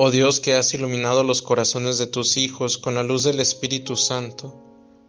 [0.00, 3.96] Oh Dios que has iluminado los corazones de tus hijos con la luz del Espíritu
[3.96, 4.54] Santo,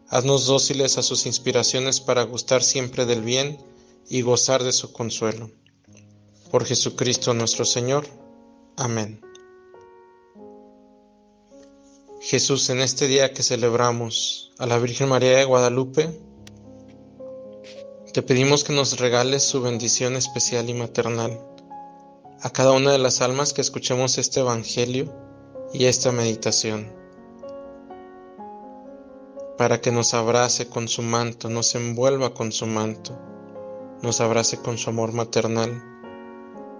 [0.07, 3.59] haznos dóciles a sus inspiraciones para gustar siempre del bien
[4.09, 5.51] y gozar de su consuelo.
[6.49, 8.07] Por Jesucristo nuestro Señor.
[8.77, 9.21] Amén.
[12.19, 16.19] Jesús, en este día que celebramos a la Virgen María de Guadalupe,
[18.11, 21.39] te pedimos que nos regales su bendición especial y maternal
[22.41, 25.13] a cada una de las almas que escuchemos este Evangelio
[25.73, 26.93] y esta meditación,
[29.57, 33.19] para que nos abrace con su manto, nos envuelva con su manto,
[34.01, 35.83] nos abrace con su amor maternal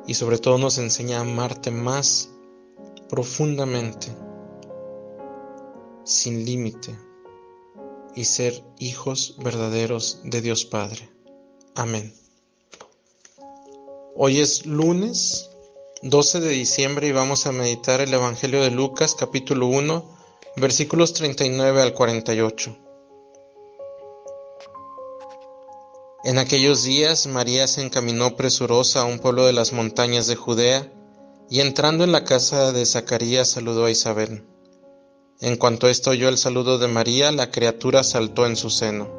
[0.08, 2.30] y sobre todo nos enseña a amarte más
[3.10, 4.08] profundamente,
[6.06, 6.98] sin límite,
[8.16, 11.10] y ser hijos verdaderos de Dios Padre.
[11.76, 12.14] Amén.
[14.16, 15.49] Hoy es lunes
[16.02, 20.06] 12 de diciembre y vamos a meditar el Evangelio de Lucas capítulo 1
[20.56, 22.78] versículos 39 al 48.
[26.24, 30.90] En aquellos días María se encaminó presurosa a un pueblo de las montañas de Judea
[31.50, 34.46] y entrando en la casa de Zacarías saludó a Isabel.
[35.42, 39.19] En cuanto esto oyó el saludo de María, la criatura saltó en su seno.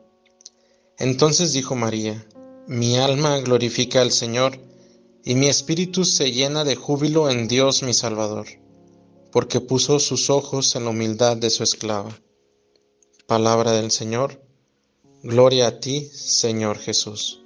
[1.01, 2.23] Entonces dijo María,
[2.67, 4.59] Mi alma glorifica al Señor,
[5.25, 8.45] y mi espíritu se llena de júbilo en Dios mi Salvador,
[9.31, 12.15] porque puso sus ojos en la humildad de su esclava.
[13.25, 14.45] Palabra del Señor,
[15.23, 17.41] gloria a ti, Señor Jesús.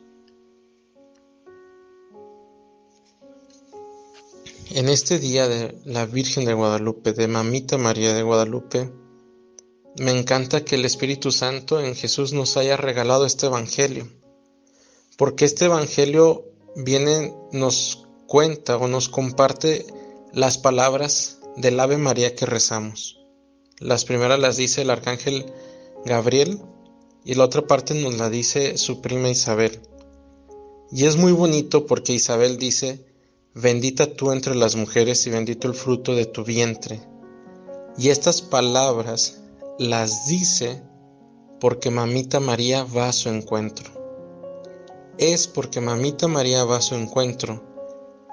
[4.72, 8.92] En este día de la Virgen de Guadalupe, de Mamita María de Guadalupe,
[9.98, 14.10] me encanta que el Espíritu Santo en Jesús nos haya regalado este Evangelio,
[15.18, 16.44] porque este Evangelio
[16.76, 19.86] viene, nos cuenta o nos comparte
[20.34, 23.22] las palabras del Ave María que rezamos.
[23.80, 25.46] Las primeras las dice el Arcángel
[26.06, 26.62] Gabriel
[27.24, 29.80] y la otra parte nos la dice su prima Isabel.
[30.92, 33.06] Y es muy bonito porque Isabel dice,
[33.54, 37.00] bendita tú entre las mujeres y bendito el fruto de tu vientre.
[37.98, 39.42] Y estas palabras
[39.78, 40.82] las dice
[41.60, 43.92] porque mamita María va a su encuentro.
[45.18, 47.62] Es porque mamita María va a su encuentro,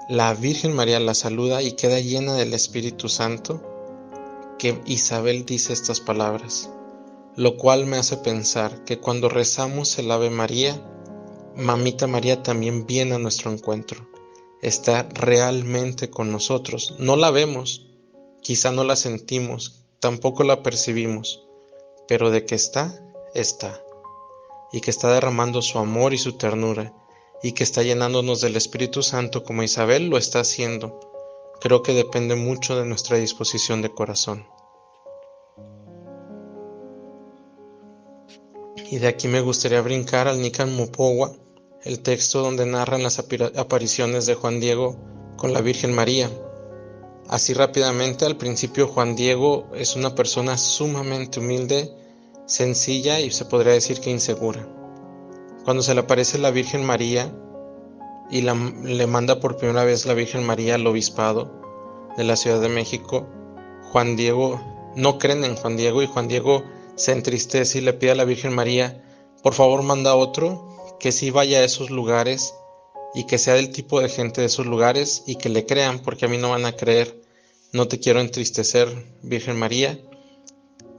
[0.07, 3.61] la Virgen María la saluda y queda llena del Espíritu Santo,
[4.57, 6.69] que Isabel dice estas palabras,
[7.35, 10.81] lo cual me hace pensar que cuando rezamos el Ave María,
[11.57, 14.07] mamita María también viene a nuestro encuentro,
[14.61, 17.87] está realmente con nosotros, no la vemos,
[18.41, 21.47] quizá no la sentimos, tampoco la percibimos,
[22.09, 22.93] pero de que está,
[23.33, 23.81] está,
[24.73, 26.93] y que está derramando su amor y su ternura,
[27.41, 30.99] y que está llenándonos del Espíritu Santo como Isabel lo está haciendo.
[31.61, 34.45] Creo que depende mucho de nuestra disposición de corazón.
[38.91, 41.31] Y de aquí me gustaría brincar al Nican Mupowa,
[41.85, 44.97] el texto donde narran las apariciones de Juan Diego
[45.37, 46.29] con la Virgen María.
[47.33, 51.91] Así rápidamente, al principio Juan Diego es una persona sumamente humilde,
[52.45, 54.67] sencilla y se podría decir que insegura.
[55.65, 57.35] Cuando se le aparece la Virgen María
[58.29, 61.51] y le manda por primera vez la Virgen María al obispado
[62.17, 63.27] de la Ciudad de México,
[63.91, 64.61] Juan Diego
[64.95, 66.63] no creen en Juan Diego y Juan Diego
[66.97, 69.03] se entristece y le pide a la Virgen María,
[69.41, 72.53] por favor manda otro que sí vaya a esos lugares
[73.15, 76.25] y que sea del tipo de gente de esos lugares y que le crean, porque
[76.25, 77.22] a mí no van a creer.
[77.73, 78.87] No te quiero entristecer,
[79.23, 79.99] Virgen María,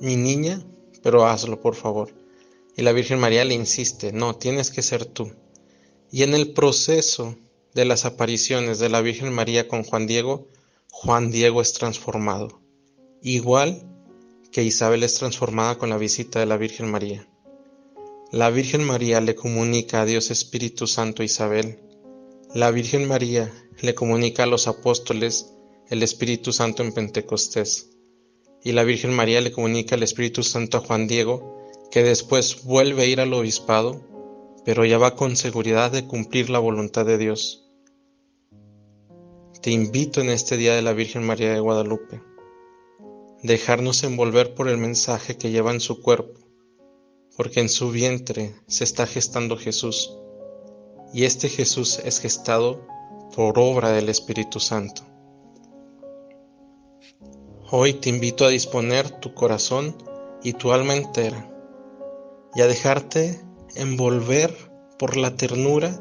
[0.00, 0.60] mi niña,
[1.04, 2.12] pero hazlo, por favor.
[2.76, 5.30] Y la Virgen María le insiste, no, tienes que ser tú.
[6.10, 7.36] Y en el proceso
[7.74, 10.48] de las apariciones de la Virgen María con Juan Diego,
[10.90, 12.60] Juan Diego es transformado,
[13.22, 13.88] igual
[14.50, 17.28] que Isabel es transformada con la visita de la Virgen María.
[18.32, 21.78] La Virgen María le comunica a Dios Espíritu Santo a Isabel.
[22.52, 25.53] La Virgen María le comunica a los apóstoles
[25.90, 27.90] el Espíritu Santo en Pentecostés.
[28.62, 33.02] Y la Virgen María le comunica el Espíritu Santo a Juan Diego, que después vuelve
[33.02, 34.00] a ir al obispado,
[34.64, 37.70] pero ya va con seguridad de cumplir la voluntad de Dios.
[39.60, 42.22] Te invito en este día de la Virgen María de Guadalupe,
[43.42, 46.40] dejarnos envolver por el mensaje que lleva en su cuerpo,
[47.36, 50.16] porque en su vientre se está gestando Jesús,
[51.12, 52.86] y este Jesús es gestado
[53.34, 55.13] por obra del Espíritu Santo.
[57.70, 59.96] Hoy te invito a disponer tu corazón
[60.42, 61.50] y tu alma entera
[62.54, 63.40] y a dejarte
[63.74, 64.54] envolver
[64.98, 65.98] por la ternura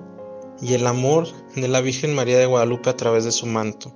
[0.61, 3.93] y el amor de la Virgen María de Guadalupe a través de su manto,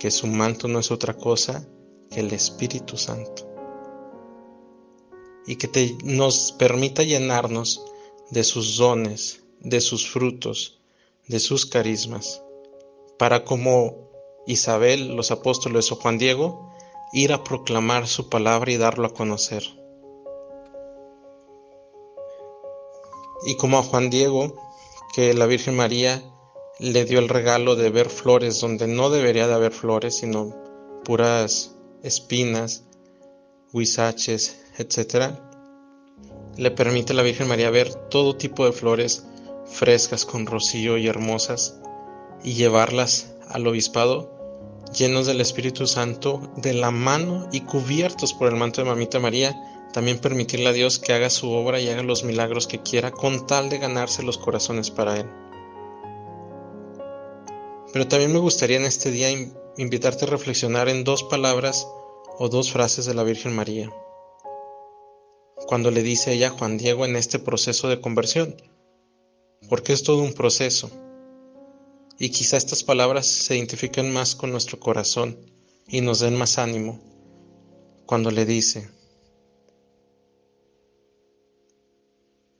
[0.00, 1.64] que su manto no es otra cosa
[2.10, 3.48] que el Espíritu Santo,
[5.46, 7.84] y que te, nos permita llenarnos
[8.30, 10.80] de sus dones, de sus frutos,
[11.28, 12.42] de sus carismas,
[13.16, 14.07] para como
[14.48, 16.72] Isabel, los apóstoles o Juan Diego,
[17.12, 19.62] ir a proclamar su palabra y darlo a conocer.
[23.46, 24.54] Y como a Juan Diego,
[25.14, 26.22] que la Virgen María
[26.78, 30.56] le dio el regalo de ver flores donde no debería de haber flores, sino
[31.04, 32.84] puras espinas,
[33.74, 35.34] huizaches, etc.
[36.56, 39.26] Le permite a la Virgen María ver todo tipo de flores
[39.66, 41.78] frescas con rocío y hermosas
[42.42, 44.37] y llevarlas al obispado
[44.92, 49.56] llenos del Espíritu Santo, de la mano y cubiertos por el manto de Mamita María,
[49.92, 53.46] también permitirle a Dios que haga su obra y haga los milagros que quiera con
[53.46, 55.26] tal de ganarse los corazones para Él.
[57.92, 59.28] Pero también me gustaría en este día
[59.76, 61.88] invitarte a reflexionar en dos palabras
[62.38, 63.90] o dos frases de la Virgen María.
[65.66, 68.56] Cuando le dice ella a Juan Diego en este proceso de conversión,
[69.68, 70.90] porque es todo un proceso
[72.18, 75.38] y quizá estas palabras se identifiquen más con nuestro corazón
[75.86, 77.00] y nos den más ánimo
[78.06, 78.90] cuando le dice,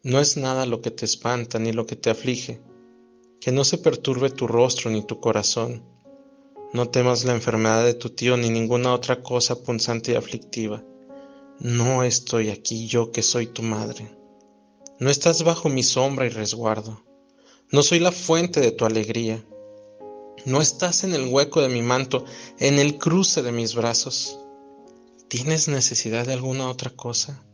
[0.03, 2.61] no es nada lo que te espanta ni lo que te aflige,
[3.41, 5.83] que no se perturbe tu rostro ni tu corazón,
[6.71, 10.85] no temas la enfermedad de tu tío ni ninguna otra cosa punzante y aflictiva.
[11.61, 14.15] No estoy aquí yo que soy tu madre.
[15.01, 17.08] No estás bajo mi sombra y resguardo.
[17.71, 19.45] No soy la fuente de tu alegría.
[20.47, 22.25] No estás en el hueco de mi manto,
[22.59, 24.39] en el cruce de mis brazos.
[25.29, 27.45] ¿Tienes necesidad de alguna otra cosa?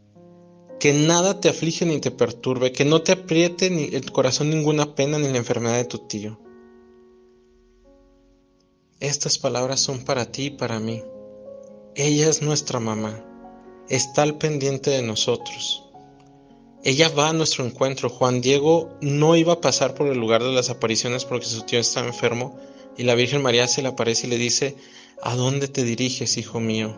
[0.79, 4.95] Que nada te aflige ni te perturbe, que no te apriete ni el corazón ninguna
[4.95, 6.39] pena ni la enfermedad de tu tío.
[9.01, 11.03] Estas palabras son para ti y para mí.
[11.97, 13.25] Ella es nuestra mamá.
[13.89, 15.84] Está al pendiente de nosotros.
[16.85, 18.11] Ella va a nuestro encuentro.
[18.11, 21.81] Juan Diego no iba a pasar por el lugar de las apariciones porque su tío
[21.81, 22.59] estaba enfermo
[22.97, 24.77] y la Virgen María se le aparece y le dice,
[25.23, 26.95] ¿a dónde te diriges, hijo mío?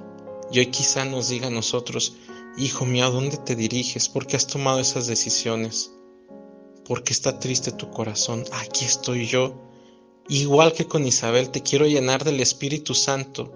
[0.52, 2.14] Y hoy quizá nos diga a nosotros,
[2.58, 4.08] Hijo mío, ¿a dónde te diriges?
[4.08, 5.92] ¿Por qué has tomado esas decisiones?
[6.86, 8.46] ¿Por qué está triste tu corazón?
[8.50, 9.60] Aquí estoy yo.
[10.30, 13.52] Igual que con Isabel, te quiero llenar del Espíritu Santo.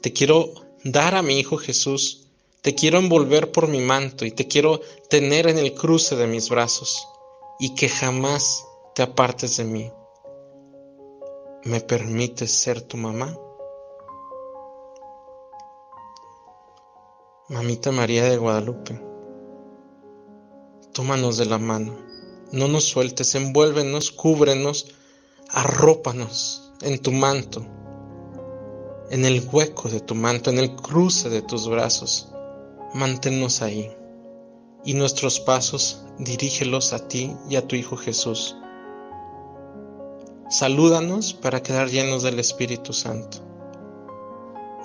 [0.00, 2.27] Te quiero dar a mi Hijo Jesús
[2.62, 6.48] te quiero envolver por mi manto y te quiero tener en el cruce de mis
[6.48, 7.08] brazos
[7.60, 9.92] y que jamás te apartes de mí.
[11.64, 13.36] ¿Me permites ser tu mamá?
[17.48, 19.00] Mamita María de Guadalupe,
[20.92, 21.96] tómanos de la mano,
[22.52, 24.88] no nos sueltes, envuélvenos, cúbrenos,
[25.48, 27.64] arrópanos en tu manto,
[29.10, 32.28] en el hueco de tu manto, en el cruce de tus brazos
[32.94, 33.90] manténnos ahí,
[34.84, 38.56] y nuestros pasos dirígelos a ti y a tu Hijo Jesús.
[40.48, 43.38] Salúdanos para quedar llenos del Espíritu Santo.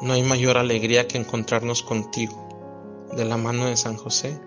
[0.01, 2.35] No hay mayor alegría que encontrarnos contigo,
[3.15, 4.39] de la mano de San José,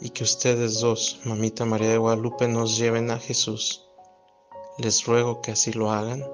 [0.00, 3.86] y que ustedes dos, Mamita María de Guadalupe, nos lleven a Jesús.
[4.78, 6.24] Les ruego que así lo hagan.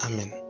[0.00, 0.49] Amén.